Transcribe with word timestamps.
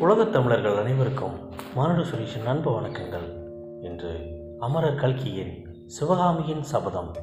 உலகத் 0.00 0.32
தமிழர்கள் 0.32 0.76
அனைவருக்கும் 0.76 1.50
மானுட 1.74 2.08
சுரேஷின் 2.08 2.46
அன்பு 2.46 2.80
வணக்கங்கள். 2.80 3.44
இன்று 3.82 4.20
அமரர் 4.58 4.94
கல்கியின் 4.94 5.84
சிவகாமியின் 5.86 6.62
சபதம். 6.62 7.16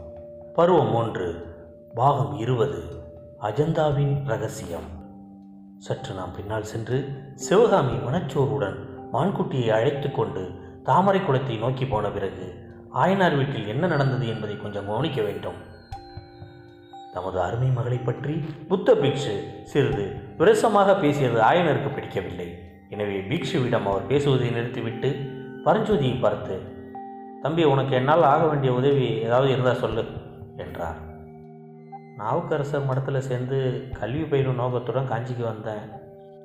பருவம் 0.53 0.95
ஒன்று 0.95 1.55
பாகம் 1.93 2.37
இருபது 2.37 2.83
அஜந்தாவின் 3.41 4.25
ரகசியம். 4.25 4.87
சற்று 5.77 6.13
நாம் 6.13 6.31
பின்னால் 6.35 6.63
சென்று 6.63 7.09
சிவகாமி 7.35 7.95
மனச்சோருடன் 7.95 8.75
மான்குட்டியை 9.13 9.69
அழைத்து 9.69 10.11
கொண்டு 10.11 10.51
தாமரை 10.83 11.21
குளத்தை 11.21 11.57
நோக்கி 11.57 11.85
போன 11.85 12.09
பிறகு 12.09 12.53
ஆயனார் 12.93 13.35
வீட்டில் 13.35 13.67
என்ன 13.67 13.87
நடந்தது 13.87 14.27
என்பதை 14.27 14.61
கொஞ்சம் 14.61 14.85
கவனிக்க 14.85 15.21
வேண்டும். 15.21 15.71
தமது 17.13 17.41
அருமை 17.41 17.67
மகளை 17.67 17.97
பற்றி 17.97 18.33
புத்த 18.67 18.93
பிக்ஷு 18.93 19.63
சிறிது 19.63 20.15
விரசமாக 20.37 20.95
பேசியது 20.95 21.41
ஆயனருக்கு 21.41 21.93
பிடிக்கவில்லை. 21.93 22.57
எனவே 22.93 23.17
பிக்ஷுவிடம் 23.29 23.87
அவர் 23.91 24.09
பேசுவதை 24.11 24.49
நிறுத்திவிட்டு 24.49 25.09
பரஞ்சோதியை 25.65 26.19
பார்த்து 26.19 26.55
தம்பி 27.41 27.63
உனக்கு 27.63 27.93
என்னால் 27.95 28.23
ஆக 28.23 28.45
வேண்டிய 28.45 28.73
உதவி 28.73 29.07
ஏதாவது 29.21 29.51
இருந்தால் 29.51 29.81
சொல்லு 29.83 30.03
என்றார். 30.57 30.99
நாவுக்கரசர் 32.17 32.87
மடத்தில் 32.89 33.27
சேர்ந்து 33.27 33.57
கல்வி 33.99 34.23
பயிலும் 34.23 34.55
நோக்கத்துடன் 34.55 35.09
காஞ்சிக்கு 35.11 35.43
வந்தேன். 35.43 35.85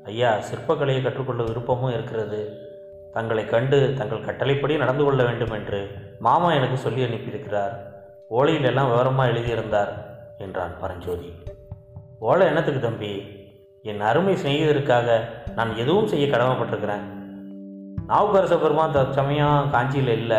ஐயா 0.05 0.31
சிற்பக்கலையை 0.49 1.03
கற்றுக்கொள்ள 1.03 1.43
விருப்பமும் 1.43 1.93
இருக்கிறது. 1.93 2.41
தங்களை 3.13 3.45
கண்டு 3.47 3.95
தங்கள் 3.99 4.25
கட்டளைப்படி 4.25 4.77
நடந்து 4.77 5.05
கொள்ள 5.05 5.21
வேண்டும் 5.25 5.51
என்று 5.51 5.81
மாமா 6.21 6.49
எனக்கு 6.53 6.77
சொல்லி 6.77 7.03
அனுப்பியிருக்கிறார். 7.03 7.75
ஓலையிலெல்லாம் 8.31 8.91
விவரமாக 8.91 9.31
எழுதியிருந்தார் 9.31 9.93
என்றான் 10.39 10.75
பரஞ்சோதி. 10.81 11.31
ஓலை 12.19 12.47
என்னத்துக்கு 12.47 12.81
தம்பி? 12.81 13.13
என் 13.83 14.01
அருமை 14.01 14.35
சிநேகிதருக்காக 14.35 15.21
நான் 15.55 15.77
எதுவும் 15.77 16.07
செய்ய 16.07 16.27
கடமைப்பட்டிருக்கிறேன். 16.27 17.05
நாவுக்கரச 18.09 18.61
பெருமான் 18.61 18.93
தற்சமயம் 18.93 19.71
காஞ்சியில் 19.71 20.09
இல்லை 20.09 20.37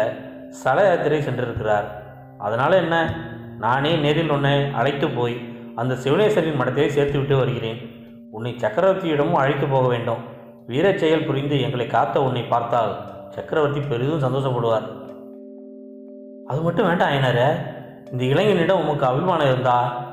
ஸ்தல 0.50 0.88
யாத்திரை 0.88 1.20
சென்றிருக்கிறார். 1.20 1.84
அதனால் 2.38 2.72
என்ன? 2.72 3.26
நானே 3.60 3.96
நேரில் 3.96 4.30
உன்னை 4.30 4.72
அழைத்து 4.72 5.10
போய் 5.10 5.38
அந்த 5.76 5.94
சிவனேஸ்வரின் 5.94 6.60
மடத்தை 6.60 6.88
சேர்த்து 6.88 7.18
விட்டு 7.18 7.38
வருகிறேன். 7.38 7.78
உன்னை 8.32 8.56
சக்கரவர்த்தியிடமும் 8.58 9.32
அழைத்து 9.32 9.68
போக 9.68 9.88
வேண்டும். 9.88 10.18
வீரச் 10.68 10.98
செயல் 10.98 11.26
புரிந்து 11.26 11.62
எங்களை 11.62 11.88
காத்த 11.88 12.24
உன்னை 12.24 12.44
பார்த்தால் 12.44 12.98
சக்கரவர்த்தி 13.30 13.80
பெரிதும் 13.80 14.22
சந்தோஷப்படுவார். 14.22 14.88
அது 16.46 16.62
மட்டும் 16.62 16.88
வேண்டாம் 16.88 17.10
ஐயனாரே. 17.10 17.54
இந்த 18.12 18.24
இளைஞனிடம் 18.24 18.82
உமக்கு 18.82 19.06
அபிமானம் 19.06 19.48
இருந்தா? 19.48 20.08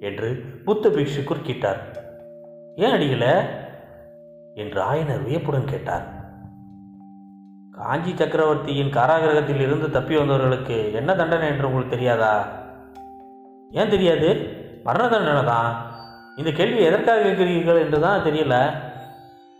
என்று 0.00 0.44
புத்த 0.64 0.88
பிக்ஷு 0.88 1.24
குறுக்கிட்டார் 1.24 2.04
ஏன் 2.76 2.92
அடிக்கல? 2.92 3.46
என்று 4.54 4.82
ஆயனர் 4.82 5.24
வியப்புடன் 5.24 5.64
கேட்டார். 5.64 6.04
காஞ்சி 7.72 8.16
சக்கரவர்த்தியின் 8.16 8.90
காராகிரகத்தில் 8.90 9.60
இருந்து 9.60 9.90
தப்பி 9.90 10.16
வந்தவர்களுக்கு 10.16 10.92
என்ன 10.92 11.14
தண்டனை 11.14 11.48
என்று 11.48 11.66
உங்களுக்கு 11.66 11.96
தெரியாதா? 11.96 12.48
ஏன் 13.70 13.88
தெரியாது? 13.88 14.50
மரண 14.84 15.08
தண்டனை 15.08 15.44
தான். 15.44 15.86
இந்த 16.36 16.50
கேள்வி 16.50 16.82
எதற்காக 16.82 17.20
கேட்கிறீர்கள் 17.20 17.78
என்று 17.78 18.00
தான் 18.00 18.20
தெரியல. 18.20 18.70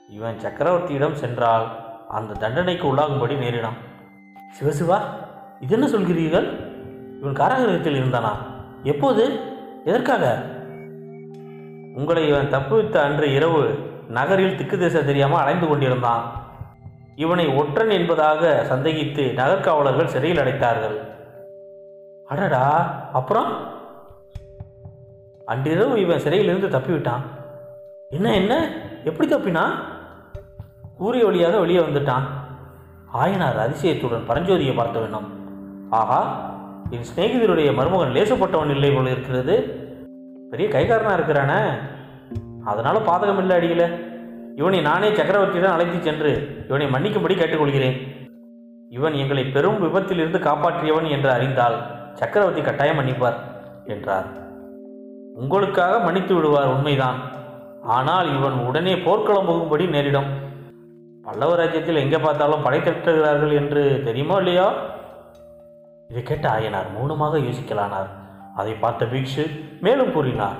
இவன் 0.08 0.36
சக்கரவர்த்தியிடம் 0.36 1.12
சென்றால் 1.12 1.66
அந்த 2.08 2.34
தண்டனைக்கு 2.34 2.94
உள்ளாகும்படி 2.94 3.38
நேரிடும். 3.38 3.76
சிவசிவா 4.60 5.00
இது 5.60 5.80
என்ன 5.80 5.86
சொல்கிறீர்கள்? 5.86 6.46
இவன் 7.20 7.32
காராகிரகத்தில் 7.32 8.02
இருந்தானா? 8.02 8.32
எப்போது? 8.82 9.40
எதற்காக? 9.84 10.54
உங்களை 11.96 12.28
இவன் 12.28 12.52
தப்புவித்த 12.52 12.96
அன்று 12.96 13.32
இரவு 13.32 13.78
நகரில் 14.08 14.56
திக்கு 14.56 14.78
திசை 14.78 15.04
தெரியாமல் 15.04 15.40
அலைந்து 15.40 15.66
கொண்டிருந்தான். 15.66 16.44
இவனை 17.16 17.48
ஒற்றன் 17.48 17.90
என்பதாக 17.90 18.66
சந்தேகித்து 18.70 19.32
நகர்காவலர்கள் 19.32 20.04
சிறையில் 20.04 20.42
அடைத்தார்கள். 20.42 20.96
அடடா 22.26 22.64
அப்புறம்? 23.12 23.52
அன்றிரவு 25.44 26.00
இவன் 26.00 26.18
சிறையிலிருந்து 26.18 26.78
தப்பிவிட்டான். 26.78 27.20
என்ன 28.10 28.34
என்ன? 28.34 28.70
எப்படி 29.04 29.34
தப்பினான்? 29.34 29.72
கூறிய 30.96 31.24
வழியாக 31.24 31.58
வெளியே 31.58 31.78
வந்துட்டான். 31.78 32.22
ஆயனார் 33.14 33.70
அதிசயத்துடன் 33.70 34.28
பரஞ்சோதியை 34.28 34.74
பார்த்த 34.74 34.98
வேணும் 34.98 35.32
ஆஹா 35.90 36.50
என் 36.90 37.04
சிநேகிதருடைய 37.16 37.74
மருமகன் 37.74 38.12
லேசப்பட்டவன் 38.12 38.70
இல்லை 38.70 38.90
போல 38.90 39.10
இருக்கிறது. 39.10 39.84
பெரிய 40.50 40.66
கைகாரனா 40.74 41.12
இருக்கிறானே. 41.18 41.60
அதனால 42.70 42.96
பாதகம் 43.08 43.40
இல்லை 43.42 43.56
அடிக்கல 43.58 43.84
இவனை 44.60 44.80
நானே 44.80 45.08
சக்கரவர்த்தியிடம் 45.08 45.74
அழைத்து 45.76 45.98
சென்று 46.02 46.30
இவனை 46.68 46.86
மன்னிக்கும்படி 46.86 47.34
கேட்டுக்கொள்கிறேன். 47.38 47.96
இவன் 48.90 49.14
எங்களை 49.22 49.44
பெரும் 49.44 49.78
விபத்திலிருந்து 49.84 50.38
காப்பாற்றியவன் 50.48 51.08
என்று 51.14 51.30
அறிந்தால் 51.30 51.76
சக்கரவர்த்தி 52.12 52.62
கட்டாயம் 52.62 52.98
மன்னிப்பார் 53.00 53.38
என்றார். 53.94 54.28
உங்களுக்காக 55.34 55.98
மன்னித்து 55.98 56.34
விடுவார் 56.34 56.72
உண்மைதான். 56.74 57.18
ஆனால் 57.96 58.28
இவன் 58.36 58.56
உடனே 58.68 58.94
போர்க்களம் 59.06 59.48
போகும்படி 59.50 59.86
நேரிடும். 59.86 60.30
பல்லவ 61.24 61.56
ராஜ்யத்தில் 61.56 62.02
எங்கே 62.04 62.18
பார்த்தாலும் 62.18 62.62
படை 62.62 62.78
திரட்டுகிறார்கள் 62.80 63.54
என்று 63.60 63.82
தெரியுமோ 64.04 64.36
இல்லையா? 64.36 64.66
இதை 66.10 66.22
கேட்ட 66.22 66.46
ஆயனார் 66.48 66.92
மௌனமாக 66.94 67.38
யோசிக்கலானார். 67.38 68.10
அதை 68.56 68.72
பார்த்த 68.72 69.04
பீக்ஷு 69.04 69.44
மேலும் 69.80 70.12
கூறினார் 70.12 70.58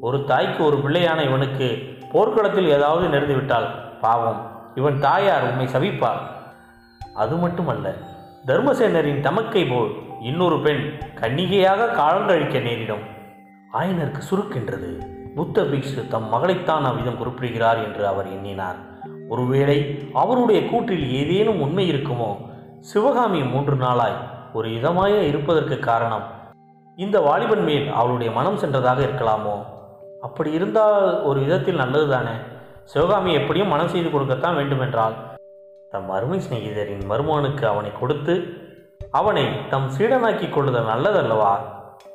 ஒரு 0.00 0.24
தாய்க்கு 0.24 0.64
ஒரு 0.64 0.76
பிள்ளையான 0.76 1.24
இவனுக்கு 1.24 1.68
போர்க்களத்தில் 2.12 2.68
ஏதாவது 2.68 3.04
நேர்ந்துவிட்டால் 3.08 3.68
பாவம். 4.00 4.40
இவன் 4.74 5.00
தாயார் 5.00 5.42
உண்மை 5.42 5.66
சவிப்பார் 5.66 6.22
அது 7.14 7.34
மட்டுமல்ல 7.36 7.94
தர்மசேனரின் 8.46 9.20
தமக்கை 9.20 9.64
போல் 9.64 9.92
இன்னொரு 10.22 10.58
பெண் 10.60 10.82
கன்னிகையாக 11.20 11.90
காலங்கழிக்க 11.92 12.60
நேரிடும். 12.60 13.04
ஆயனருக்கு 13.72 14.20
சுருக்கின்றது 14.30 14.90
புத்த 15.34 15.62
பிக்ஷு 15.62 16.08
தம் 16.08 16.28
மகளைத்தான் 16.28 16.84
அவ்விதம் 16.84 17.16
குறிப்பிடுகிறார் 17.16 17.80
என்று 17.84 18.06
அவர் 18.06 18.26
எண்ணினார். 18.26 18.78
ஒருவேளை 19.28 19.78
அவருடைய 20.12 20.60
கூற்றில் 20.62 21.06
ஏதேனும் 21.10 21.60
உண்மை 21.60 21.84
இருக்குமோ? 21.92 22.30
சிவகாமி 22.80 23.40
மூன்று 23.42 23.76
நாளாய் 23.76 24.20
ஒரு 24.52 24.68
இதமாய 24.68 25.22
இருப்பதற்கு 25.22 25.78
காரணம் 25.78 26.40
இந்த 26.98 27.20
வாலிபன் 27.20 27.62
மேல் 27.64 27.86
அவளுடைய 27.90 28.32
மனம் 28.32 28.58
சென்றதாக 28.62 29.00
இருக்கலாமோ? 29.04 29.54
அப்படி 30.20 30.50
இருந்தால் 30.52 31.22
ஒரு 31.22 31.38
விதத்தில் 31.40 31.74
நல்லது 31.74 32.08
தானே 32.08 32.34
சிவகாமி 32.84 33.30
எப்படியும் 33.32 33.68
மனம் 33.68 33.88
செய்து 33.88 34.08
கொடுக்கத்தான் 34.08 34.54
வேண்டுமென்றால் 34.54 35.14
தம் 35.90 36.10
அருமை 36.10 36.38
சிநேகிதரின் 36.40 37.06
மருமகனுக்கு 37.10 37.64
அவனை 37.66 37.92
கொடுத்து 38.00 38.34
அவனை 39.10 39.44
தம் 39.70 39.88
சீடனாக்கி 39.96 40.46
கொள்ளுதல் 40.50 40.90
நல்லதல்லவா? 40.92 41.54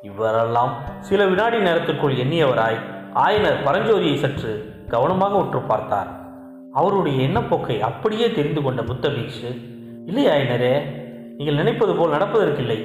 இவரெல்லாம் 0.02 0.72
சில 1.00 1.26
வினாடி 1.26 1.58
நேரத்திற்குள் 1.58 2.16
எண்ணியவராய் 2.16 2.78
ஆயனர் 3.24 3.62
பரஞ்சோதியை 3.66 4.16
சற்று 4.16 4.52
கவனமாக 4.88 5.36
உற்று 5.36 5.60
பார்த்தார். 5.60 6.10
அவருடைய 6.72 7.18
எண்ணப்போக்கை 7.28 7.80
அப்படியே 7.80 8.32
தெரிந்து 8.32 8.62
கொண்ட 8.62 8.82
புத்த 8.82 9.08
பீக்ஷு 9.08 9.50
இல்லை 10.06 10.26
ஆயனரே 10.26 10.74
நீங்கள் 11.36 11.54
நினைப்பது 11.54 11.94
போல் 11.94 12.16
நடப்பதற்கில்லை. 12.16 12.80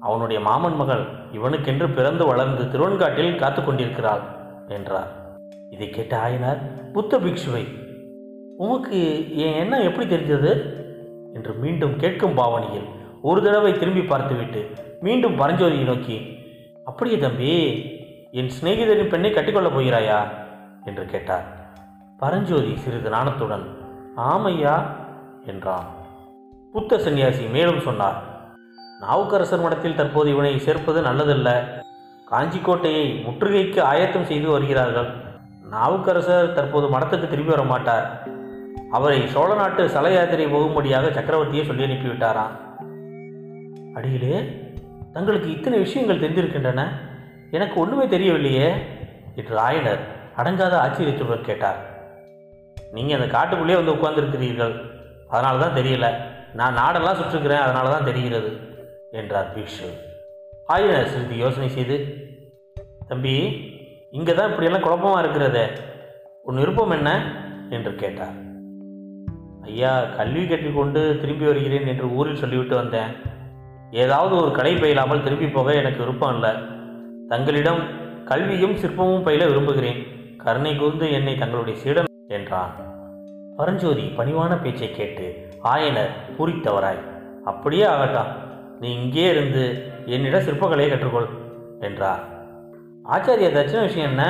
அவனுடைய 0.00 0.42
மாமன் 0.42 0.76
மகள் 0.76 1.06
இவனுக்கென்று 1.32 1.94
பிறந்து 1.94 2.26
வளர்ந்து 2.26 2.64
திருவன்காட்டில் 2.64 3.36
காத்து 3.36 3.64
கொண்டிருக்கிறாள் 3.64 4.20
என்றார். 4.68 5.08
இதை 5.70 5.90
கேட்ட 5.90 6.16
ஆயனார் 6.16 6.90
புத்த 6.92 7.18
பிக்ஷுவை 7.18 7.66
உமக்கு 8.56 9.00
என் 9.36 9.52
எண்ணம் 9.52 9.80
எப்படி 9.80 10.16
தெரிஞ்சது 10.16 10.76
என்று 11.34 11.52
மீண்டும் 11.52 11.96
கேட்கும் 11.96 12.34
பாவனையில் 12.34 12.88
ஒரு 13.22 13.42
தடவை 13.42 13.78
திரும்பி 13.78 14.02
பார்த்துவிட்டு 14.02 14.70
மீண்டும் 15.00 15.38
பரஞ்சோதியை 15.38 15.84
நோக்கி 15.84 16.38
அப்படியே 16.84 17.18
தம்பி 17.18 17.52
என் 18.32 18.50
சிநேகிதரின் 18.60 19.08
பெண்ணை 19.08 19.32
கட்டிக்கொள்ளப் 19.32 19.76
போகிறாயா? 19.78 20.28
என்று 20.84 21.04
கேட்டார். 21.04 21.44
பரஞ்சோதி 22.18 22.76
சிறிது 22.76 23.10
நாணத்துடன் 23.10 23.66
ஆமையா 24.16 24.86
என்றான். 25.46 25.84
புத்த 26.72 26.98
சந்நியாசி 26.98 27.46
மேலும் 27.46 27.80
சொன்னார் 27.80 28.27
நாவுக்கரசர் 29.00 29.60
மடத்தில் 29.60 29.94
தற்போது 29.94 30.30
இவனை 30.30 30.58
சேர்ப்பது 30.58 31.02
நல்லதல்ல. 31.02 31.64
காஞ்சி 32.24 32.58
கோட்டையை 32.58 33.24
முற்றுகைக்கு 33.26 33.80
ஆயத்தம் 33.80 34.24
செய்து 34.24 34.50
வருகிறார்கள். 34.50 35.08
நாவுக்கரசர் 35.70 36.52
தற்போது 36.52 36.98
மடத்துக்கு 36.98 37.28
திரும்பி 37.28 37.50
வர 37.50 37.62
மாட்டார் 37.62 38.26
அவரை 38.90 39.28
சோழ 39.28 39.54
நாட்டு 39.54 39.88
சல 39.88 40.10
யாத்திரை 40.10 40.46
போகும்படியாக 40.46 41.06
சக்கரவர்த்தியை 41.06 41.66
சொல்லி 41.66 41.84
அனுப்பிவிட்டாராம். 41.84 42.54
அடியிலே 43.94 44.62
தங்களுக்கு 45.12 45.50
இத்தனை 45.50 45.78
விஷயங்கள் 45.78 46.20
தெரிந்திருக்கின்றன. 46.20 46.88
எனக்கு 47.50 47.80
ஒன்றுமே 47.80 48.18
தெரியவில்லையே 48.18 48.72
என்று 49.34 49.56
ஆயனர் 49.56 50.00
அடங்காத 50.36 50.76
ஆச்சரியத்துடன் 50.78 51.42
கேட்டார். 51.42 51.76
நீங்கள் 52.92 53.20
அந்த 53.20 53.38
காட்டுக்குள்ளேயே 53.38 53.84
வந்து 53.84 53.92
உட்கார்ந்துருக்கிறீர்கள். 53.92 54.80
அதனால 55.28 55.66
தான் 55.66 55.84
தெரியல. 55.84 56.14
நான் 56.54 56.76
நாடெல்லாம் 56.76 57.20
சுற்றுக்கிறேன் 57.20 57.66
அதனால 57.66 57.88
தான் 57.88 58.04
தெரிகிறது. 58.04 58.67
என்றார் 59.10 59.52
பீஷு 59.54 59.88
ஆயனர் 60.72 61.04
சிறிது 61.04 61.36
யோசனை 61.36 61.68
செய்து 61.68 61.96
தம்பி 63.08 63.34
இங்கே 64.10 64.34
தான் 64.34 64.50
இப்படியெல்லாம் 64.50 64.82
குழப்பமாக 64.82 65.20
இருக்கிறதே. 65.20 65.68
உன் 66.42 66.56
விருப்பம் 66.56 66.90
என்ன? 66.90 67.32
என்று 67.70 67.94
கேட்டார். 67.94 68.34
ஐயா 69.62 70.04
கல்வி 70.04 70.46
கற்றுக்கொண்டு 70.46 71.20
திரும்பி 71.20 71.44
வருகிறேன் 71.44 71.86
என்று 71.86 72.10
ஊரில் 72.10 72.36
சொல்லிவிட்டு 72.36 72.74
வந்தேன். 72.74 73.12
ஏதாவது 73.90 74.36
ஒரு 74.36 74.52
கடை 74.52 74.74
பயிலாமல் 74.74 75.22
திரும்பி 75.22 75.46
போக 75.46 75.74
எனக்கு 75.74 75.98
விருப்பம் 75.98 76.34
இல்லை. 76.34 76.50
தங்களிடம் 77.28 77.82
கல்வியும் 78.24 78.76
சிற்பமும் 78.76 79.22
பயில 79.22 79.46
விரும்புகிறேன். 79.46 80.06
கருணை 80.36 80.76
கூர்ந்து 80.76 81.12
என்னை 81.12 81.36
தங்களுடைய 81.36 81.80
சீடன் 81.80 82.04
என்றான். 82.28 82.86
பரஞ்சோதி 83.56 84.12
பணிவான 84.16 84.62
பேச்சை 84.62 84.90
கேட்டு 84.90 85.48
ஆயனர் 85.64 86.12
பூரித்தவராய் 86.38 87.00
அப்படியே 87.44 87.84
ஆகட்டான் 87.84 88.46
நீ 88.80 88.92
இங்கே 88.92 89.28
இருந்து 89.28 89.92
என்னிடம் 90.06 90.40
சிற்பக்கலையை 90.40 90.88
கற்றுக்கொள் 90.90 91.28
என்றார். 91.80 92.22
ஆச்சாரிய 93.04 93.48
தட்சிண 93.54 93.80
விஷயம் 93.80 94.10
என்ன? 94.10 94.24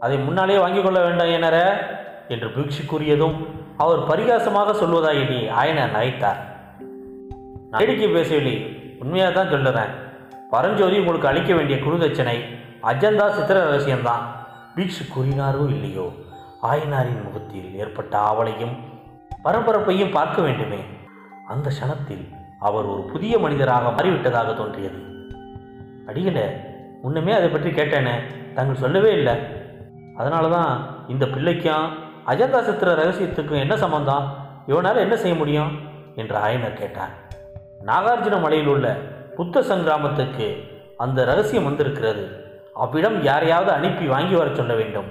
அதை 0.00 0.18
முன்னாலே 0.18 0.58
வாங்கிக் 0.58 0.82
கொள்ள 0.82 1.00
வேண்டாம் 1.00 1.28
எனர 1.28 1.56
என்று 2.28 2.48
பிக்ஷு 2.48 2.82
கூறியதும் 2.90 3.36
அவர் 3.76 3.98
பரிகாசமாக 3.98 4.72
சொல்வதாய் 4.72 5.20
எண்ணி 5.22 5.40
ஆயனர் 5.60 5.94
நகைத்தார். 5.96 6.40
நடிக்கை 7.70 8.08
பேசவில்லை 8.08 8.56
உண்மையாக 9.00 9.32
தான் 9.34 9.52
சொல்லுறேன் 9.52 9.92
பரஞ்சோதி 10.50 10.98
உங்களுக்கு 10.98 11.28
அளிக்க 11.28 11.54
வேண்டிய 11.54 11.78
குருதட்சணை 11.78 12.36
அஜந்தா 12.82 13.26
சித்திர 13.30 13.58
ரகசியம்தான். 13.64 14.24
பீக்ஷு 14.76 15.04
கூறினாரோ 15.14 15.64
இல்லையோ? 15.68 16.06
ஆயனாரின் 16.62 17.24
முகத்தில் 17.24 17.78
ஏற்பட்ட 17.78 18.18
ஆவலையும் 18.18 18.74
பரபரப்பையும் 19.42 20.10
பார்க்க 20.10 20.42
வேண்டுமே. 20.42 20.80
அந்த 21.46 21.70
க்ஷணத்தில் 21.70 22.24
அவர் 22.62 22.84
ஒரு 22.84 23.02
புதிய 23.02 23.38
மனிதராக 23.38 23.88
மாறிவிட்டதாக 23.88 24.56
தோன்றியது. 24.56 25.02
அடிகளே 26.06 26.46
முன்னமே 27.02 27.32
அதை 27.32 27.48
பற்றி 27.48 27.70
கேட்டேனே 27.70 28.12
தாங்கள் 28.54 28.76
சொல்லவே 28.76 29.12
இல்லை. 29.12 29.34
அதனால 30.16 30.48
தான் 30.48 30.88
இந்த 31.08 31.26
பிள்ளைக்கும் 31.26 31.92
அஜந்தா 32.26 32.62
சித்திர 32.62 32.94
ரகசியத்துக்கும் 32.94 33.58
என்ன 33.58 33.76
சம்பந்தம்? 33.76 34.36
இவனால் 34.66 34.96
என்ன 34.96 35.16
செய்ய 35.16 35.36
முடியும்? 35.36 35.78
என்று 36.16 36.38
ஆயனர் 36.38 36.72
கேட்டார். 36.72 37.10
நாகார்ஜுன 37.86 38.40
மலையில் 38.40 38.66
உள்ள 38.66 38.96
புத்த 39.36 39.60
சங்கிராமத்துக்கு 39.60 40.56
அந்த 40.96 41.24
ரகசியம் 41.24 41.64
வந்திருக்கிறது. 41.64 42.28
அவ்விடம் 42.74 43.22
யாரையாவது 43.22 43.70
அனுப்பி 43.70 44.06
வாங்கி 44.06 44.34
வரச் 44.34 44.54
சொல்ல 44.54 44.74
வேண்டும். 44.74 45.06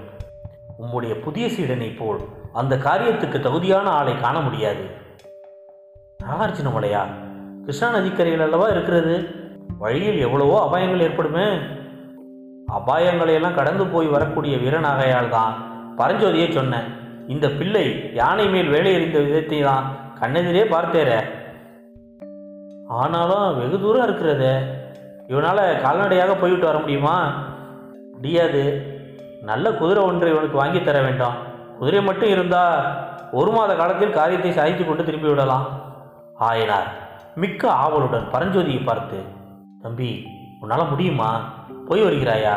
உம்முடைய 0.81 1.21
புதிய 1.21 1.47
சீடனைப் 1.47 1.97
போல் 1.97 2.19
அந்த 2.53 2.75
காரியத்துக்கு 2.75 3.39
தகுதியான 3.39 3.89
ஆளை 3.89 4.19
காண 4.19 4.39
முடியாது. 4.39 4.85
நாகார்ஜுன 6.23 6.71
மலையா? 6.79 7.29
கிருஷ்ணா 7.65 7.89
நதிக்கரையில் 7.89 8.41
அல்லவா 8.41 8.67
இருக்கிறது? 8.67 9.27
வழியில் 9.79 10.19
எவ்வளவோ 10.19 10.55
அபாயங்கள் 10.65 11.01
ஏற்படுமே. 11.01 11.45
அபாயங்களையெல்லாம் 12.77 13.53
கடந்து 13.53 13.85
போய் 13.85 14.07
வரக்கூடிய 14.07 14.57
வீரனாகையால் 14.57 15.29
தான் 15.29 15.53
பரஞ்சோதியை 15.97 16.51
சொன்னேன். 16.51 16.87
இந்த 17.27 17.49
பிள்ளை 17.49 18.13
யானை 18.13 18.49
மேல் 18.49 18.69
வேலை 18.69 18.93
எறிந்த 18.93 19.19
விதத்தை 19.19 19.61
தான் 19.61 19.85
கண்ணெதிரே 20.21 20.63
பார்த்தேரே. 20.63 21.19
ஆனாலும் 22.87 23.59
வெகு 23.59 23.79
தூரம் 23.79 24.03
இருக்கிறதே. 24.03 24.53
இவனால் 25.27 25.81
கால்நடையாக 25.81 26.35
போய்விட்டு 26.35 26.65
வர 26.65 26.79
முடியுமா? 26.79 27.33
முடியாது. 28.13 28.85
நல்ல 29.41 29.71
குதிரை 29.71 30.03
ஒன்றை 30.03 30.31
இவனுக்கு 30.31 30.57
வாங்கி 30.57 30.83
தர 30.83 31.01
வேண்டாம். 31.01 31.37
குதிரை 31.79 32.01
மட்டும் 32.01 32.29
இருந்தால் 32.29 32.97
ஒரு 33.31 33.51
மாத 33.51 33.75
காலத்தில் 33.75 34.17
காரியத்தை 34.19 34.51
சாதித்து 34.51 34.85
கொண்டு 34.85 35.05
திரும்பி 35.05 35.27
விடலாம். 35.27 35.67
ஆயினார். 36.37 37.00
மிக்க 37.35 37.71
ஆவலுடன் 37.71 38.27
பரஞ்சோதியை 38.31 38.83
பார்த்து 38.83 39.23
தம்பி 39.81 40.25
உன்னால் 40.59 40.89
முடியுமா? 40.89 41.49
போய் 41.87 42.03
வருகிறாயா? 42.03 42.53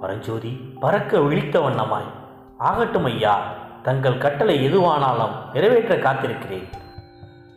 பரஞ்சோதி 0.00 0.48
பறக்க 0.80 1.20
விழித்த 1.20 1.60
வண்ணமாய் 1.60 2.08
ஆகட்டும் 2.58 3.04
ஐயா 3.04 3.52
தங்கள் 3.82 4.18
கட்டளை 4.18 4.68
எதுவானாலும் 4.68 5.34
நிறைவேற்ற 5.52 5.96
காத்திருக்கிறேன். 5.96 6.68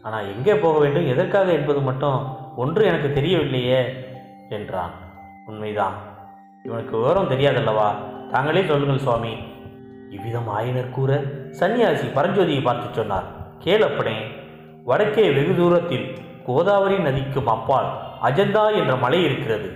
ஆனால் 0.02 0.26
எங்கே 0.26 0.56
போக 0.56 0.80
வேண்டும் 0.80 1.08
எதற்காக 1.08 1.52
என்பது 1.52 1.82
மட்டும் 1.82 2.38
ஒன்று 2.56 2.86
எனக்கு 2.86 3.22
தெரியவில்லையே 3.22 3.82
என்றான். 4.50 4.92
உண்மைதான். 5.46 5.94
இவனுக்கு 6.64 6.98
விவரம் 6.98 7.30
தெரியாதல்லவா? 7.30 7.90
தாங்களே 8.32 8.66
சொல்லுங்கள் 8.66 8.98
சுவாமி. 8.98 9.38
இவ்விதம் 10.10 10.48
ஆயினர் 10.48 10.90
கூற 10.90 11.22
சன்னியாசி 11.60 12.08
பரஞ்சோதியை 12.16 12.62
பார்த்து 12.62 12.94
சொன்னார். 12.94 13.24
கேளப்பனே 13.64 14.46
வடக்கே 14.90 15.32
வெகு 15.32 15.56
தூரத்தில் 15.56 16.18
கோதாவரி 16.46 16.98
நதிக்கும் 16.98 17.48
அப்பால் 17.48 17.88
அஜந்தா 18.24 18.76
என்ற 18.76 18.96
மலை 18.96 19.24
இருக்கிறது. 19.24 19.72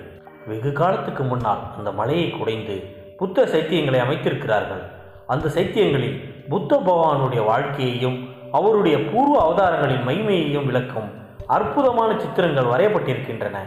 வெகு 0.48 0.72
காலத்துக்கு 0.72 1.24
முன்னால் 1.24 1.60
அந்த 1.78 1.92
மலையை 1.92 2.30
குடைந்து 2.30 2.76
புத்த 3.18 3.44
சைத்தியங்களை 3.44 4.00
அமைத்திருக்கிறார்கள். 4.04 4.84
அந்த 5.28 5.48
சைத்தியங்களில் 5.48 6.48
புத்த 6.50 6.82
பகவானுடைய 6.86 7.46
வாழ்க்கையையும் 7.46 8.30
அவருடைய 8.52 8.98
பூர்வ 9.06 9.36
அவதாரங்களின் 9.44 10.08
மகிமையையும் 10.08 10.66
விளக்கும் 10.66 11.10
அற்புதமான 11.48 12.20
சித்திரங்கள் 12.20 12.72
வரையப்பட்டிருக்கின்றன. 12.74 13.58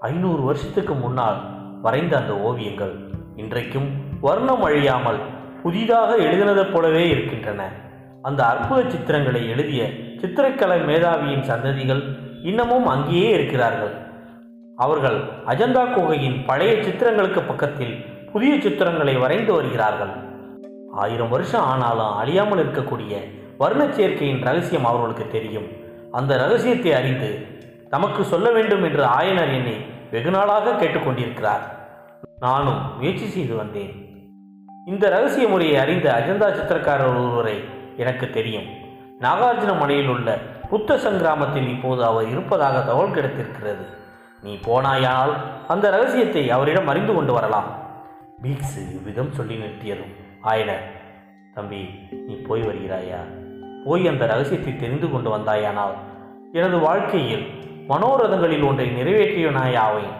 ஐநூறு 0.00 0.42
வருஷத்துக்கு 0.42 0.94
முன்னால் 0.94 1.38
வரைந்த 1.82 2.16
அந்த 2.16 2.36
ஓவியங்கள் 2.38 2.94
இன்றைக்கும் 3.36 3.88
வர்ணம் 4.20 4.62
அழியாமல் 4.62 5.18
புதிதாக 5.62 6.16
எழுதினதைப் 6.16 6.72
போலவே 6.72 7.08
இருக்கின்றன. 7.08 7.68
அந்த 8.22 8.46
அற்புத 8.46 8.82
சித்திரங்களை 8.82 9.48
எழுதிய 9.48 9.84
சித்திரக்கலை 10.24 10.76
மேதாவியின் 10.84 11.46
சந்ததிகள் 11.48 12.02
இன்னமும் 12.42 12.86
அங்கேயே 12.86 13.30
இருக்கிறார்கள். 13.30 13.90
அவர்கள் 14.76 15.18
அஜந்தா 15.46 15.94
குகையின் 15.94 16.44
பழைய 16.46 16.72
சித்திரங்களுக்கு 16.72 17.40
பக்கத்தில் 17.46 18.04
புதிய 18.32 18.54
சித்திரங்களை 18.54 19.20
வரைந்து 19.20 19.52
வருகிறார்கள். 19.52 20.12
ஆயிரம் 20.92 21.28
வருஷம் 21.28 21.60
ஆனாலும் 21.60 22.12
அழியாமல் 22.12 22.58
இருக்கக்கூடிய 22.58 23.14
வர்ண 23.58 23.88
சேர்க்கையின் 23.88 24.42
ரகசியம் 24.42 24.84
அவர்களுக்கு 24.84 25.26
தெரியும். 25.28 25.66
அந்த 26.12 26.36
ரகசியத்தை 26.36 26.92
அறிந்து 26.92 27.46
தமக்கு 27.90 28.24
சொல்ல 28.24 28.50
வேண்டும் 28.50 28.82
என்று 28.82 29.04
ஆயனர் 29.04 29.52
என்னை 29.54 29.76
வெகு 30.10 30.30
நாளாக 30.30 30.70
கேட்டுக்கொண்டிருக்கிறார். 30.70 31.64
நானும் 32.38 32.96
முயற்சி 32.96 33.26
செய்து 33.26 33.56
வந்தேன். 33.56 33.92
இந்த 34.86 35.08
ரகசிய 35.08 35.48
முறையை 35.48 35.76
அறிந்த 35.76 36.08
அஜந்தா 36.12 36.50
சித்திரக்காரர் 36.56 37.12
ஒருவரை 37.12 37.64
எனக்கு 37.96 38.30
தெரியும். 38.30 38.82
நாகார்ஜுனமலையில் 39.24 40.10
உள்ள 40.14 40.28
புத்த 40.70 40.96
சங்கிராமத்தில் 40.96 41.68
இப்போது 41.68 42.04
அவர் 42.04 42.26
இருப்பதாக 42.28 42.76
தகவல் 42.80 43.14
கிடைத்திருக்கிறது. 43.16 43.84
நீ 44.42 44.52
போனாயால் 44.66 45.32
அந்த 45.68 45.90
ரகசியத்தை 45.90 46.42
அவரிடம் 46.50 46.86
அறிந்து 46.86 47.12
கொண்டு 47.14 47.32
வரலாம். 47.32 47.68
பீக்ஸ் 48.42 48.78
இவ்விதம் 48.96 49.32
சொல்லி 49.32 49.56
நிறுத்தியதும் 49.56 50.14
ஆயனர் 50.42 50.84
தம்பி 51.54 51.80
நீ 52.26 52.34
போய் 52.48 52.62
வருகிறாயா? 52.62 53.20
போய் 53.84 54.08
அந்த 54.08 54.24
ரகசியத்தை 54.26 54.72
தெரிந்து 54.76 55.08
கொண்டு 55.10 55.28
வந்தாயானால் 55.36 55.94
எனது 56.52 56.78
வாழ்க்கையில் 56.78 57.46
மனோரதங்களில் 57.88 58.66
ஒன்றை 58.68 58.86
நிறைவேற்றியவனாயாவேன் 58.90 60.14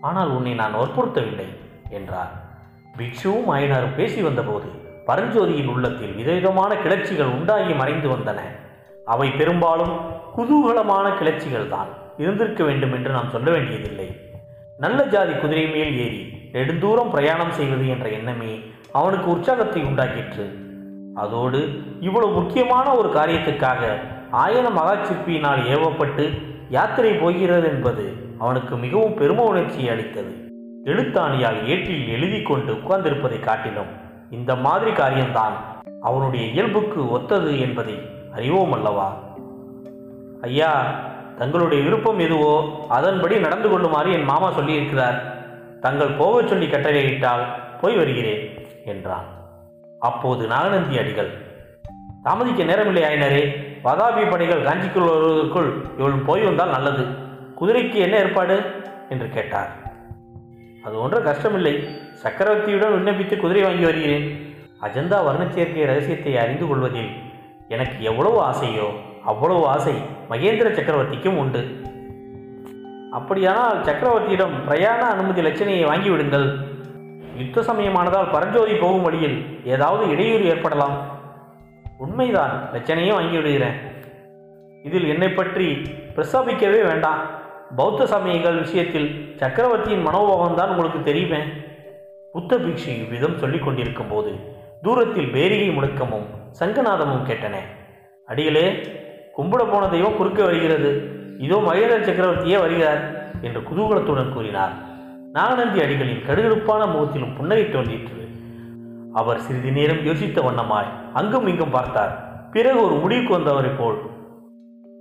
ஆனால் 0.00 0.30
உன்னை 0.36 0.54
நான் 0.54 0.74
வற்புறுத்தவில்லை 0.74 1.48
என்றார். 1.90 2.32
பிக்ஷுவும் 2.98 3.50
ஆயனாரும் 3.54 3.96
பேசி 3.96 4.20
வந்தபோது 4.22 4.68
பரஞ்சோதியின் 5.08 5.70
உள்ளத்தில் 5.74 6.14
விதவிதமான 6.14 6.74
கிளர்ச்சிகள் 6.74 7.34
உண்டாகி 7.36 7.72
மறைந்து 7.72 8.08
வந்தன. 8.08 8.40
அவை 9.04 9.28
பெரும்பாலும் 9.30 9.94
குதூகலமான 10.36 11.06
கிளர்ச்சிகள் 11.18 11.68
தான் 11.68 11.90
இருந்திருக்க 12.18 12.64
வேண்டும் 12.64 12.92
என்று 12.92 13.10
நாம் 13.12 13.32
சொல்ல 13.34 13.50
வேண்டியதில்லை. 13.50 14.08
நல்ல 14.78 14.98
ஜாதி 15.02 15.32
குதிரை 15.32 15.66
மேல் 15.74 15.92
ஏறி 16.04 16.22
நெடுந்தூரம் 16.54 17.12
பிரயாணம் 17.14 17.50
செய்வது 17.50 17.88
என்ற 17.88 18.06
எண்ணமே 18.08 18.52
அவனுக்கு 18.92 19.28
உற்சாகத்தை 19.30 19.82
உண்டாக்கிற்று. 19.82 20.46
அதோடு 21.14 21.60
இவ்வளவு 22.00 22.32
முக்கியமான 22.32 22.86
ஒரு 22.94 23.08
காரியத்துக்காக 23.08 23.82
ஆயன 24.44 24.66
மகாச்சிற்பியினால் 24.78 25.62
ஏவப்பட்டு 25.74 26.24
யாத்திரை 26.68 27.12
போகிறது 27.12 27.68
என்பது 27.68 28.04
அவனுக்கு 28.38 28.74
மிகவும் 28.76 29.14
பெரும 29.14 29.42
உணர்ச்சியை 29.42 29.88
அளித்தது. 29.94 30.32
எழுத்தாணியால் 30.90 31.60
ஏற்றில் 31.72 32.04
எழுதி 32.08 32.42
கொண்டு 32.42 32.72
உட்கார்ந்திருப்பதை 32.72 33.38
காட்டிலும் 33.40 33.92
இந்த 34.30 34.56
மாதிரி 34.56 34.92
காரியம்தான் 34.92 35.56
அவனுடைய 36.00 36.46
இயல்புக்கு 36.46 37.10
ஒத்தது 37.10 37.60
என்பதை 37.60 38.00
அறிவோம் 38.32 38.72
அல்லவா? 38.72 39.16
ஐயா 40.42 41.00
தங்களுடைய 41.38 41.84
விருப்பம் 41.84 42.18
எதுவோ 42.18 42.86
அதன்படி 42.88 43.38
நடந்து 43.38 43.68
கொள்ளுமாறு 43.68 44.12
என் 44.12 44.24
மாமா 44.24 44.52
சொல்லியிருக்கிறார். 44.52 45.20
தங்கள் 45.80 46.10
போகச் 46.10 46.48
சொல்லி 46.48 46.66
கட்டளையிட்டால் 46.66 47.44
போய் 47.80 47.96
வருகிறேன் 47.96 48.66
என்றான். 48.84 49.24
அப்போது 50.00 50.46
நாகநந்தி 50.46 50.98
அடிகள் 50.98 51.30
தாமதிக்க 52.22 52.64
நேரமில்லை 52.64 53.04
ஆயினரே 53.04 53.56
வதாபி 53.84 54.30
படைகள் 54.30 54.62
காஞ்சிக்குள் 54.62 55.08
வருவதற்குள் 55.08 55.74
இவள் 55.98 56.12
போய் 56.12 56.42
வந்தால் 56.42 56.70
நல்லது. 56.70 57.04
குதிரைக்கு 57.60 57.94
என்ன 57.94 58.16
ஏற்பாடு? 58.16 58.64
என்று 59.08 59.28
கேட்டார். 59.28 59.68
அது 60.84 60.98
ஒன்றும் 60.98 61.24
கஷ்டமில்லை. 61.24 62.04
சக்கரவர்த்தியுடன் 62.22 62.94
விண்ணப்பித்து 62.96 63.36
குதிரை 63.36 63.62
வாங்கி 63.62 63.84
வருகிறேன். 63.84 64.26
அஜந்தா 64.86 65.18
வர்ணச்சேர்க்கை 65.28 65.84
ரகசியத்தை 65.90 66.32
அறிந்து 66.42 66.66
கொள்வதில் 66.66 67.10
எனக்கு 67.74 67.98
எவ்வளவு 68.10 68.38
ஆசையோ 68.50 68.88
அவ்வளவு 69.30 69.62
ஆசை 69.74 69.94
மகேந்திர 70.30 70.68
சக்கரவர்த்திக்கும் 70.78 71.38
உண்டு. 71.42 71.62
அப்படியானால் 73.18 73.84
சக்கரவர்த்தியிடம் 73.88 74.54
பிரயாண 74.68 75.00
அனுமதி 75.14 75.40
லட்சணையை 75.46 75.84
வாங்கிவிடுங்கள் 75.90 76.46
யுத்த 77.40 77.62
சமயமானதால் 77.62 78.32
பரஞ்சோதி 78.34 78.74
போகும் 78.74 79.06
வழியில் 79.06 79.36
ஏதாவது 79.74 80.04
இடையூறு 80.12 80.44
ஏற்படலாம். 80.52 80.96
உண்மைதான் 82.04 82.54
லட்சணையும் 82.74 83.18
வாங்கி 83.18 83.36
விடுகிறேன். 83.36 83.76
இதில் 84.84 85.10
என்னை 85.12 85.28
பற்றி 85.28 85.66
பிரஸ்தாபிக்கவே 86.16 86.80
வேண்டாம். 86.90 87.20
பௌத்த 87.76 88.06
சமயங்கள் 88.14 88.60
விஷயத்தில் 88.64 89.08
சக்கரவர்த்தியின் 89.40 90.06
மனோபாவம் 90.08 90.58
தான் 90.60 90.72
உங்களுக்கு 90.74 91.00
தெரியுமே. 91.02 91.40
புத்த 92.36 92.54
பிக்ஷு 92.56 92.90
இவ்விதம் 93.02 93.36
சொல்லிக் 93.38 93.62
கொண்டிருக்கும் 93.64 94.08
போது 94.08 94.30
தூரத்தில் 94.82 95.30
பேரிகை 95.32 95.68
முழக்கமும் 95.68 96.26
சங்கநாதமும் 96.58 97.22
கேட்டன. 97.28 97.54
அடிகளே 98.26 98.64
கும்பிட 99.36 99.62
போன 99.70 99.88
தெய்வம் 99.88 100.16
குறுக்க 100.16 100.40
வருகிறது. 100.44 100.90
இதோ 101.38 101.58
மகேந்திர 101.68 101.98
சக்கரவர்த்தியே 102.08 102.58
வருகிறார் 102.60 103.00
என்று 103.40 103.60
குதூகலத்துடன் 103.60 104.32
கூறினார். 104.32 104.74
நாகநந்தி 105.32 105.80
அடிகளின் 105.80 106.26
கடுகடுப்பான 106.26 106.82
முகத்திலும் 106.92 107.34
புன்னகை 107.36 107.70
தோன்றிற்று. 107.70 108.22
அவர் 109.14 109.42
சிறிது 109.46 109.70
நேரம் 109.70 110.04
யோசித்த 110.06 110.44
வண்ணமாய் 110.48 110.92
அங்கும் 111.14 111.46
இங்கும் 111.46 111.74
பார்த்தார். 111.78 112.12
பிறகு 112.50 112.84
ஒரு 112.84 112.94
முடிவுக்கு 112.94 113.32
வந்தவரை 113.32 113.70
போல் 113.70 113.98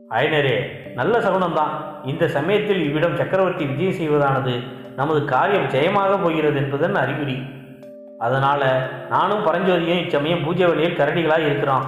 அயனரே 0.10 0.58
நல்ல 0.94 1.20
சகுனம்தான். 1.20 1.76
இந்த 2.06 2.28
சமயத்தில் 2.28 2.82
இவ்விடம் 2.88 3.16
சக்கரவர்த்தி 3.16 3.66
விஜயம் 3.66 4.00
செய்வதானது? 4.00 4.56
நமது 4.96 5.26
காரியம் 5.26 5.70
ஜெயமாக 5.70 6.24
போகிறது 6.24 6.56
என்பதன் 6.56 6.96
அறிகுறி. 6.96 7.38
அதனால 8.20 8.90
நானும் 9.10 9.46
பரஞ்சோதியும் 9.46 10.04
இச்சமயம் 10.04 10.44
பூஜை 10.44 10.68
வழியில் 10.68 10.98
கரடிகளாக 10.98 11.40
இருக்கிறோம். 11.40 11.86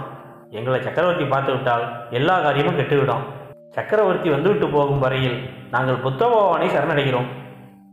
எங்களை 0.52 0.82
சக்கரவர்த்தி 0.82 1.26
பார்த்து 1.26 1.52
விட்டால் 1.52 2.12
எல்லா 2.12 2.42
காரியமும் 2.42 2.80
கெட்டுவிடும். 2.80 3.24
சக்கரவர்த்தி 3.70 4.30
வந்துவிட்டு 4.30 4.68
போகும் 4.68 5.00
வரையில் 5.00 5.50
நாங்கள் 5.72 5.96
புத்த 5.96 6.26
பகவானை 6.26 6.68
சரணடைகிறோம். 6.68 7.28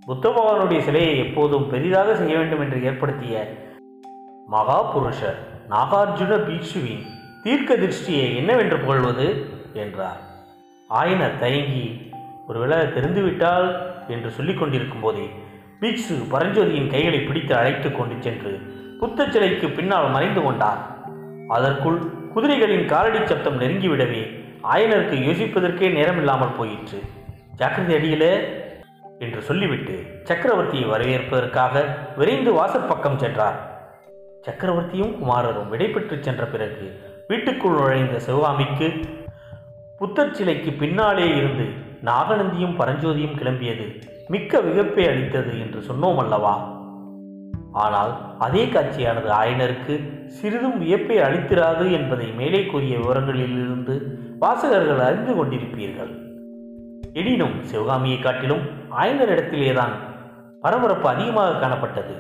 புத்த 0.07 0.29
பகவானுடைய 0.29 0.79
சிலையை 0.79 1.19
எப்போதும் 1.19 1.71
பெரிதாக 1.71 2.17
செய்ய 2.17 2.37
வேண்டும் 2.37 2.61
என்று 2.61 2.85
ஏற்படுத்திய 2.85 3.53
மகா 4.47 4.83
புருஷர் 4.83 5.39
நாகார்ஜுன 5.71 6.37
பீக்ஷுவின் 6.47 7.03
தீர்க்க 7.43 7.75
திருஷ்டியை 7.75 8.37
என்னவென்று 8.37 8.77
புகழ்வது? 8.77 9.47
என்றார். 9.73 10.21
ஆயினர் 10.89 11.39
தயங்கி 11.39 12.13
ஒருவேளை 12.49 12.93
தெரிந்துவிட்டால் 12.93 13.94
என்று 14.09 14.31
சொல்லிக் 14.31 14.59
கொண்டிருக்கும் 14.59 15.01
போதே 15.01 15.27
பீக்ஷு 15.81 16.17
பரஞ்சோதியின் 16.31 16.91
கைகளை 16.91 17.21
பிடித்து 17.21 17.57
அழைத்து 17.57 17.93
கொண்டு 17.93 18.15
சென்று 18.21 18.53
புத்த 19.01 19.27
சிலைக்கு 19.31 19.69
பின்னால் 19.69 20.11
மறைந்து 20.11 20.43
கொண்டார். 20.43 20.79
அதற்குள் 21.49 21.99
குதிரைகளின் 22.35 22.87
காலடி 22.87 23.27
சப்தம் 23.27 23.61
நெருங்கிவிடவே 23.61 24.23
ஆயனருக்கு 24.73 25.17
யோசிப்பதற்கே 25.29 25.89
நேரமில்லாமல் 25.99 26.57
போயிற்று. 26.57 26.99
ஜாக்கிரதை 27.57 27.97
அடியிலே 27.97 28.33
என்று 29.19 29.43
சொல்லிவிட்டு 29.43 29.97
சக்கரவர்த்தியை 30.25 30.87
வரவேற்பதற்காக 30.89 31.85
விரைந்து 32.17 32.53
வாசற்பக்கம் 32.53 33.17
சென்றார். 33.17 33.59
சக்கரவர்த்தியும் 34.47 35.13
குமாரரும் 35.19 35.69
விடைபெற்று 35.69 36.21
சென்ற 36.21 36.45
பிறகு 36.45 37.01
வீட்டுக்குள் 37.29 37.77
நுழைந்த 37.77 38.19
சிவகாமிக்கு 38.19 38.89
புத்தர் 39.99 40.35
சிலைக்கு 40.35 40.71
பின்னாலே 40.73 41.27
இருந்து 41.37 41.67
நாகநந்தியும் 42.05 42.77
பரஞ்சோதியும் 42.79 43.37
கிளம்பியது. 43.37 44.03
மிக்க 44.29 44.61
விகப்பை 44.61 45.09
அளித்தது 45.09 45.61
என்று 45.61 45.81
சொன்னோம் 45.81 46.17
அல்லவா? 46.17 46.73
ஆனால் 47.73 48.37
அதே 48.39 48.65
காட்சியானது 48.65 49.31
ஆயனருக்கு 49.31 50.27
சிறிதும் 50.27 50.79
வியப்பை 50.79 51.19
அளித்திராது 51.19 51.93
என்பதை 51.93 52.33
மேலே 52.33 52.67
கூறிய 52.67 52.99
விவரங்களிலிருந்து 52.99 54.03
வாசகர்கள் 54.39 54.99
அறிந்து 54.99 55.45
கொண்டிருப்பீர்கள். 55.45 56.13
எனினும் 57.13 57.63
சிவகாமியை 57.63 58.19
காட்டிலும் 58.19 58.61
ஆயனரிடத்திலேதான் 59.01 59.93
பரபரப்பு 60.61 61.09
அதிகமாக 61.09 61.67
காணப்பட்டது. 61.67 62.15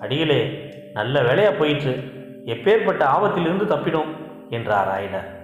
அடியிலே 0.00 0.70
நல்ல 0.94 1.22
வேலையா 1.22 1.58
போயிற்று. 1.58 1.96
எப்பேற்பட்ட 2.44 3.04
ஆபத்திலிருந்து 3.04 3.66
தப்பினோம் 3.68 4.12
என்றார் 4.50 4.88
ஆயனர். 4.88 5.37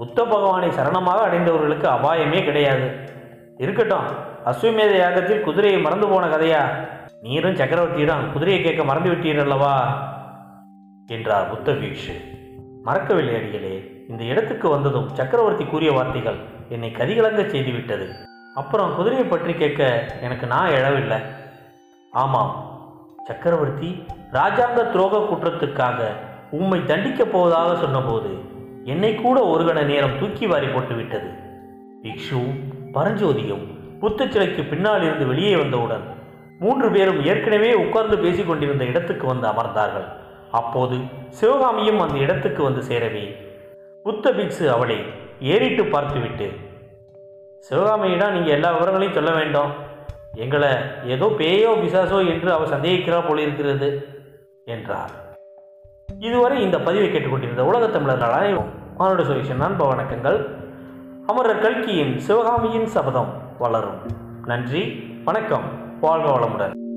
புத்த 0.00 0.24
பகவானை 0.24 0.68
சரணமாக 0.68 1.20
அடைந்தவர்களுக்கு 1.26 1.88
அபாயமே 1.88 2.44
கிடையாது. 2.44 2.90
இருக்கட்டும் 3.58 4.06
அஸ்வமேத 4.44 4.92
யாகத்தில் 4.96 5.40
குதிரையை 5.40 5.80
மறந்து 5.80 6.06
போன 6.08 6.26
கதையா? 6.26 6.62
நீரும் 7.22 7.54
சக்கரவர்த்தியிடம் 7.54 8.32
குதிரையை 8.32 8.62
கேட்க 8.62 8.84
மறந்து 8.84 9.10
விட்டீரல்லவா? 9.10 9.74
என்றார் 11.06 11.50
புத்த 11.50 11.72
பீக்ஷு. 11.72 12.14
மறக்கவில்லை 12.82 13.34
அடிகளே 13.34 14.04
இந்த 14.08 14.24
இடத்துக்கு 14.24 14.68
வந்ததும் 14.68 15.08
சக்கரவர்த்தி 15.08 15.64
கூறிய 15.64 15.92
வார்த்தைகள் 15.92 16.38
என்னை 16.68 16.90
கதிகலங்க 16.90 17.44
செய்துவிட்டது. 17.46 18.08
அப்புறம் 18.54 18.96
குதிரையை 18.96 19.26
பற்றி 19.26 19.54
கேட்க 19.54 20.04
எனக்கு 20.20 20.46
நான் 20.46 20.70
எழவில்லை. 20.70 21.20
ஆமாம் 22.10 22.70
சக்கரவர்த்தி 23.26 24.04
ராஜாங்க 24.32 24.80
துரோக 24.92 25.26
குற்றத்துக்காக 25.26 26.00
உம்மை 26.50 26.78
தண்டிக்கப் 26.78 27.32
போவதாக 27.32 27.76
சொன்னபோது 27.76 28.58
என்னை 28.84 29.14
கூட 29.14 29.38
ஒரு 29.46 29.64
கண 29.64 29.80
நேரம் 29.84 30.18
தூக்கி 30.20 30.46
வாரி 30.46 30.66
போட்டு 30.66 30.94
விட்டது 30.94 31.28
பிக்ஷுவும் 32.04 32.56
பரஞ்சோதியும் 32.94 33.64
புத்தச் 34.02 34.32
சிலைக்கு 34.32 34.62
பின்னால் 34.62 35.02
இருந்து 35.02 35.26
வெளியே 35.26 35.54
வந்தவுடன் 35.56 36.04
மூன்று 36.58 36.88
பேரும் 36.90 37.20
ஏற்கனவே 37.24 37.70
உட்கார்ந்து 37.74 38.16
பேசிக் 38.18 38.48
கொண்டிருந்த 38.48 38.84
இடத்துக்கு 38.84 39.26
வந்து 39.26 39.46
அமர்ந்தார்கள். 39.50 40.08
அப்போது 40.50 40.96
சிவகாமியும் 41.28 42.00
அந்த 42.00 42.16
இடத்துக்கு 42.18 42.62
வந்து 42.62 42.82
சேரவே 42.88 43.24
புத்த 44.06 44.30
பிக்ஷு 44.30 44.66
அவளை 44.74 44.98
ஏறிட்டு 45.40 45.84
பார்த்துவிட்டு 45.84 46.48
சிவகாமியிடம் 47.70 48.32
நீங்கள் 48.32 48.56
எல்லா 48.56 48.70
விவரங்களையும் 48.72 49.18
சொல்ல 49.18 49.30
வேண்டும். 49.30 49.70
எங்களை 50.34 50.70
ஏதோ 51.04 51.26
பேயோ 51.38 51.72
பிசாசோ 51.82 52.18
என்று 52.32 52.52
அவர் 52.52 52.74
சந்தேகிக்கிறா 52.74 53.28
போல 53.28 53.40
இருக்கிறது 53.40 53.90
என்றார். 54.64 55.12
இதுவரை 56.18 56.62
இந்த 56.62 56.80
பதிவை 56.80 57.10
கேட்டுக்கொண்டிருந்த 57.10 57.64
உலகத் 57.64 57.92
தமிழர்கள் 57.92 58.30
அனைவரும் 58.30 58.68
மானுட 58.96 59.22
சுரேஷன் 59.22 59.56
நண்ப 59.56 59.94
வணக்கங்கள். 59.94 60.46
அமரர் 61.26 61.58
கல்கியின் 61.58 62.18
சிவகாமியின் 62.18 62.86
சபதம் 62.86 63.32
வளரும். 63.58 63.98
நன்றி 64.44 65.12
வணக்கம் 65.24 65.64
வாழ்க 66.00 66.30
வளமுடன். 66.30 66.89